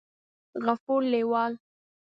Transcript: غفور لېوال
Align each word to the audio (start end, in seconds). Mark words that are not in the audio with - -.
غفور 0.65 1.01
لېوال 1.11 1.51